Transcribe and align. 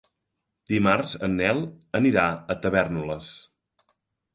Dimarts 0.73 1.13
en 1.29 1.37
Nel 1.43 1.61
anirà 2.03 2.27
a 2.35 2.59
Tavèrnoles. 2.67 3.33